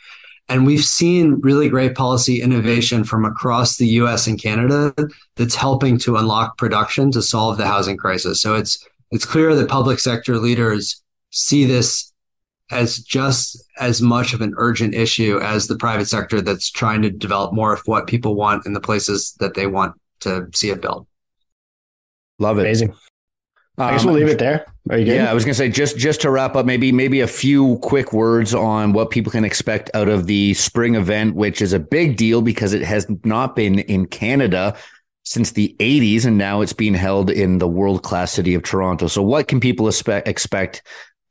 [0.49, 4.95] And we've seen really great policy innovation from across the US and Canada
[5.35, 8.41] that's helping to unlock production to solve the housing crisis.
[8.41, 12.13] So it's it's clear that public sector leaders see this
[12.71, 17.11] as just as much of an urgent issue as the private sector that's trying to
[17.11, 20.83] develop more of what people want in the places that they want to see it
[20.83, 21.07] built.
[22.39, 22.63] Love it.
[22.63, 22.95] Amazing.
[23.79, 24.67] I guess we'll um, leave it there.
[24.89, 25.17] Are you good?
[25.17, 28.13] Yeah, I was gonna say just just to wrap up, maybe maybe a few quick
[28.13, 32.17] words on what people can expect out of the spring event, which is a big
[32.17, 34.77] deal because it has not been in Canada
[35.25, 39.09] since the 80s, and now it's being held in the world class city of Toronto.
[39.09, 40.83] So, what can people expect expect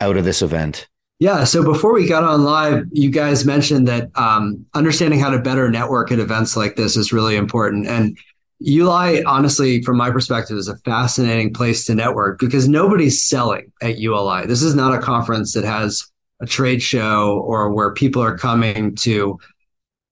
[0.01, 0.87] out of this event?
[1.19, 1.45] Yeah.
[1.45, 5.71] So before we got on live, you guys mentioned that um, understanding how to better
[5.71, 7.87] network at events like this is really important.
[7.87, 8.17] And
[8.59, 13.97] ULI, honestly, from my perspective, is a fascinating place to network because nobody's selling at
[13.97, 14.45] ULI.
[14.45, 16.05] This is not a conference that has
[16.41, 19.39] a trade show or where people are coming to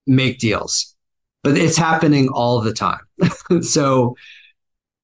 [0.06, 0.96] make deals,
[1.44, 3.00] but it's happening all the time.
[3.62, 4.16] so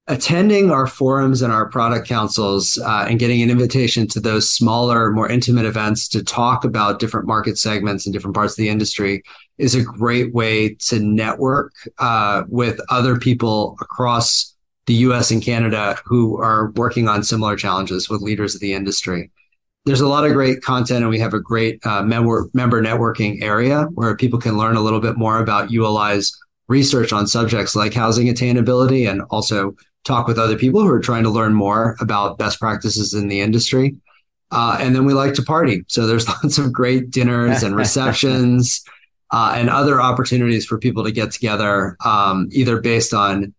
[0.09, 5.11] attending our forums and our product councils uh, and getting an invitation to those smaller,
[5.11, 9.21] more intimate events to talk about different market segments and different parts of the industry
[9.59, 14.55] is a great way to network uh, with other people across
[14.87, 19.29] the US and Canada who are working on similar challenges with leaders of the industry.
[19.85, 23.43] There's a lot of great content, and we have a great uh, member, member networking
[23.43, 26.35] area where people can learn a little bit more about ULI's
[26.67, 29.75] research on subjects like housing attainability and also
[30.09, 33.41] talk with other people who are trying to learn more about best practices in the
[33.41, 33.95] industry.
[34.51, 35.85] Uh, and then we like to party.
[35.87, 38.83] So there's lots of great dinners and receptions
[39.31, 43.53] uh, and other opportunities for people to get together, um, either based on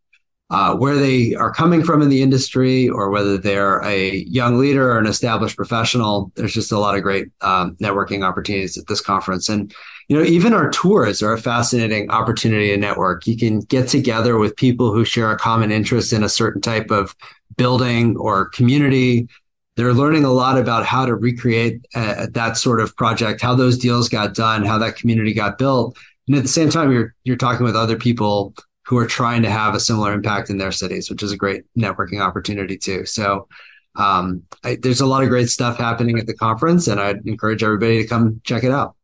[0.51, 4.91] uh, where they are coming from in the industry or whether they're a young leader
[4.91, 6.33] or an established professional.
[6.35, 9.49] There's just a lot of great um, networking opportunities at this conference.
[9.49, 9.73] And
[10.11, 13.29] you know, even our tours are a fascinating opportunity to network.
[13.29, 16.91] You can get together with people who share a common interest in a certain type
[16.91, 17.15] of
[17.57, 19.29] building or community.
[19.77, 23.79] They're learning a lot about how to recreate uh, that sort of project, how those
[23.79, 25.97] deals got done, how that community got built.
[26.27, 28.53] And at the same time, you're you're talking with other people
[28.87, 31.63] who are trying to have a similar impact in their cities, which is a great
[31.79, 33.07] networking opportunity too.
[33.07, 33.47] So
[33.95, 37.63] um, I, there's a lot of great stuff happening at the conference, and I'd encourage
[37.63, 38.97] everybody to come check it out.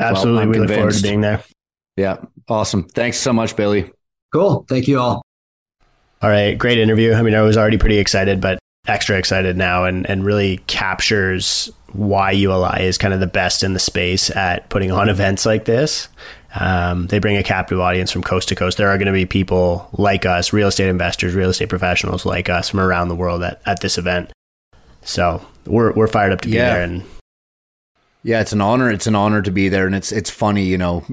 [0.00, 0.40] Absolutely.
[0.40, 0.70] Well, we convinced.
[0.70, 1.42] look forward to being there.
[1.96, 2.18] Yeah.
[2.48, 2.84] Awesome.
[2.88, 3.90] Thanks so much, Billy.
[4.32, 4.66] Cool.
[4.68, 5.22] Thank you all.
[6.22, 6.56] All right.
[6.56, 7.14] Great interview.
[7.14, 11.70] I mean, I was already pretty excited, but extra excited now and, and really captures
[11.92, 15.64] why ULI is kind of the best in the space at putting on events like
[15.64, 16.08] this.
[16.58, 18.78] Um, they bring a captive audience from coast to coast.
[18.78, 22.48] There are going to be people like us, real estate investors, real estate professionals like
[22.48, 24.30] us from around the world at, at this event.
[25.02, 26.74] So we're, we're fired up to be yeah.
[26.74, 27.04] there and
[28.26, 28.90] yeah, it's an honor.
[28.90, 31.04] It's an honor to be there, and it's it's funny, you know,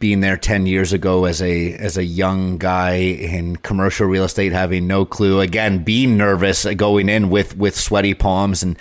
[0.00, 4.50] being there ten years ago as a as a young guy in commercial real estate,
[4.50, 5.38] having no clue.
[5.38, 8.76] Again, being nervous, uh, going in with with sweaty palms, and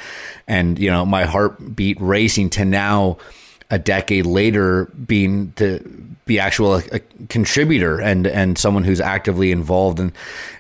[0.48, 2.50] and you know my heartbeat racing.
[2.50, 3.20] To now,
[3.70, 5.80] a decade later, being to
[6.28, 7.00] be actual a, a,
[7.30, 10.00] contributor and and someone who's actively involved.
[10.00, 10.12] And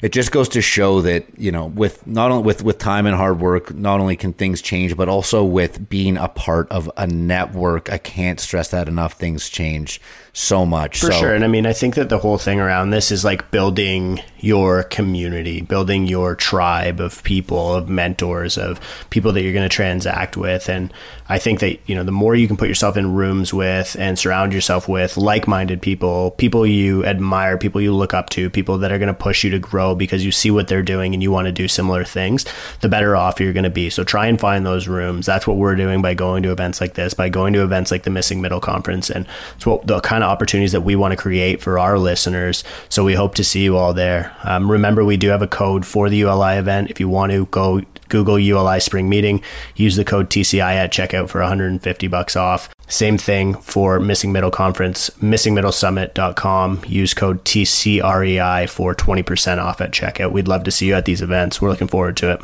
[0.01, 3.15] it just goes to show that you know with not only with with time and
[3.15, 7.05] hard work not only can things change but also with being a part of a
[7.05, 10.01] network I can't stress that enough things change
[10.37, 12.91] so much for so, sure and I mean I think that the whole thing around
[12.91, 18.79] this is like building your community building your tribe of people of mentors of
[19.09, 20.93] people that you're going to transact with and
[21.29, 24.17] I think that you know the more you can put yourself in rooms with and
[24.17, 28.91] surround yourself with like-minded people, people you admire, people you look up to, people that
[28.91, 31.31] are going to push you to grow because you see what they're doing and you
[31.31, 32.45] want to do similar things,
[32.81, 33.89] the better off you're going to be.
[33.89, 35.25] So try and find those rooms.
[35.25, 38.03] That's what we're doing by going to events like this, by going to events like
[38.03, 41.17] the Missing Middle Conference, and it's what the kind of opportunities that we want to
[41.17, 42.63] create for our listeners.
[42.89, 44.35] So we hope to see you all there.
[44.43, 46.89] Um, remember, we do have a code for the ULI event.
[46.91, 49.41] If you want to go Google ULI Spring Meeting,
[49.75, 52.69] use the code TCI at checkout for 150 bucks off.
[52.87, 56.81] Same thing for Missing Middle Conference, missingmiddlesummit.com.
[56.87, 60.31] Use code TCREI for 20% off at checkout.
[60.31, 61.61] We'd love to see you at these events.
[61.61, 62.41] We're looking forward to it.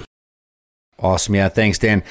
[0.99, 1.35] Awesome.
[1.35, 1.49] Yeah.
[1.49, 2.03] Thanks, Dan.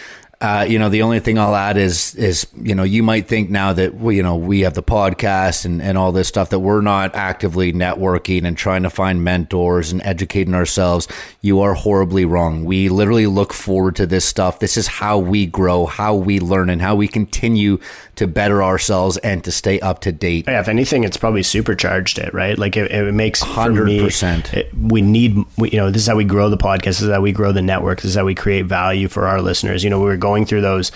[0.43, 3.49] Uh, you know, the only thing I'll add is is you know you might think
[3.49, 6.59] now that we, you know we have the podcast and and all this stuff that
[6.59, 11.07] we're not actively networking and trying to find mentors and educating ourselves.
[11.43, 12.65] You are horribly wrong.
[12.65, 14.59] We literally look forward to this stuff.
[14.59, 17.79] This is how we grow, how we learn, and how we continue
[18.17, 20.47] to better ourselves and to stay up to date.
[20.49, 22.59] Yeah, if anything, it's probably supercharged it, right?
[22.59, 24.53] Like it, it makes hundred percent.
[24.77, 26.85] We need, we, you know, this is how we grow the podcast.
[26.85, 28.01] This is how we grow the network.
[28.01, 29.85] This is how we create value for our listeners.
[29.85, 30.91] You know, we were going going through those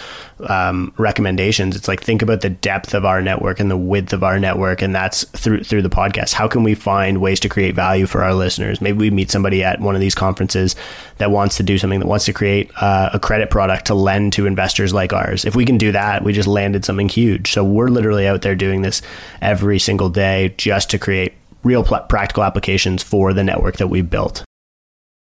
[0.49, 4.25] um, recommendations, it's like think about the depth of our network and the width of
[4.25, 6.33] our network, and that's through through the podcast.
[6.33, 8.81] How can we find ways to create value for our listeners?
[8.81, 10.75] Maybe we meet somebody at one of these conferences
[11.19, 14.33] that wants to do something that wants to create uh, a credit product to lend
[14.33, 15.45] to investors like ours.
[15.45, 17.53] If we can do that, we just landed something huge.
[17.53, 19.03] So we're literally out there doing this
[19.43, 24.09] every single day just to create real pl- practical applications for the network that we've
[24.09, 24.46] built.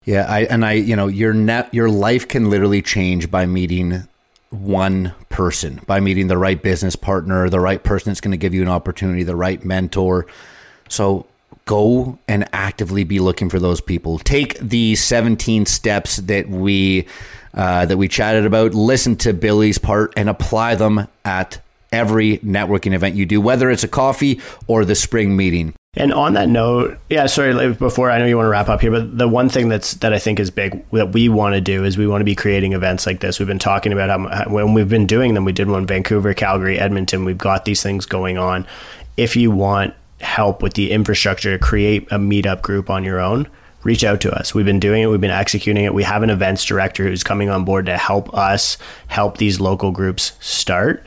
[0.04, 4.06] Yeah, I and I, you know, your net your life can literally change by meeting
[4.50, 8.52] one person, by meeting the right business partner, the right person that's going to give
[8.52, 10.26] you an opportunity, the right mentor.
[10.88, 11.26] So
[11.64, 14.18] go and actively be looking for those people.
[14.18, 17.06] Take the 17 steps that we
[17.54, 21.60] uh, that we chatted about, listen to Billy's part and apply them at
[21.92, 25.74] every networking event you do, whether it's a coffee or the spring meeting.
[25.94, 28.90] And on that note, yeah, sorry, before I know you want to wrap up here,
[28.90, 31.84] but the one thing that's that I think is big that we want to do
[31.84, 33.38] is we want to be creating events like this.
[33.38, 36.32] We've been talking about how, when we've been doing them, we did one in Vancouver,
[36.32, 37.26] Calgary, Edmonton.
[37.26, 38.66] We've got these things going on.
[39.18, 43.46] If you want help with the infrastructure to create a meetup group on your own,
[43.82, 44.54] reach out to us.
[44.54, 45.92] We've been doing it, we've been executing it.
[45.92, 48.78] We have an events director who's coming on board to help us
[49.08, 51.04] help these local groups start.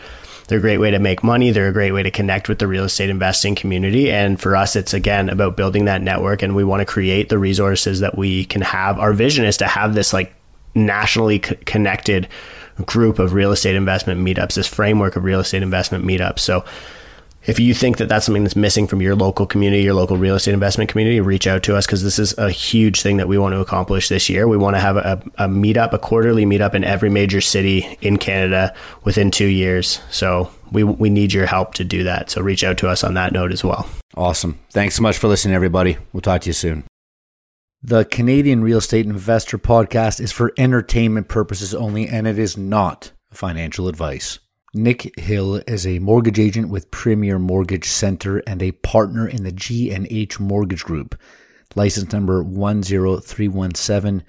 [0.48, 1.52] They're a great way to make money.
[1.52, 4.12] They're a great way to connect with the real estate investing community.
[4.12, 7.38] And for us, it's again about building that network and we want to create the
[7.38, 9.00] resources that we can have.
[9.00, 10.36] Our vision is to have this like
[10.76, 12.28] nationally connected
[12.86, 16.40] group of real estate investment meetups, this framework of real estate investment meetups.
[16.40, 16.66] So
[17.48, 20.36] if you think that that's something that's missing from your local community, your local real
[20.36, 23.38] estate investment community, reach out to us because this is a huge thing that we
[23.38, 24.48] want to accomplish this year.
[24.48, 28.18] We want to have a, a meetup, a quarterly meetup in every major city in
[28.18, 28.74] Canada
[29.04, 30.00] within two years.
[30.10, 32.32] So we, we need your help to do that.
[32.32, 33.88] So reach out to us on that note as well.
[34.16, 34.60] Awesome.
[34.72, 35.98] Thanks so much for listening, everybody.
[36.14, 36.86] We'll talk to you soon.
[37.84, 43.12] The Canadian Real Estate Investor Podcast is for entertainment purposes only, and it is not
[43.32, 44.40] financial advice.
[44.76, 49.54] Nick Hill is a mortgage agent with Premier Mortgage Center and a partner in the
[49.54, 51.18] G&H Mortgage Group.
[51.76, 54.22] License number 10317,